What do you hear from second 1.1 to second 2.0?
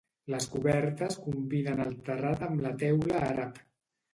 combinen el